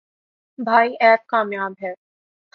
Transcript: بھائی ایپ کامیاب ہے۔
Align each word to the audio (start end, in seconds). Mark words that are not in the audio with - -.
بھائی 0.59 0.93
ایپ 1.01 1.25
کامیاب 1.27 1.73
ہے۔ 1.81 1.93